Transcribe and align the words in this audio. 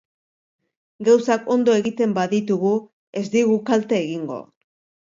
Gauzak 1.09 1.45
ondo 1.57 1.77
egiten 1.83 2.17
baditugu 2.17 2.75
ez 3.23 3.25
digu 3.39 3.61
kalte 3.71 4.03
egingo. 4.09 4.43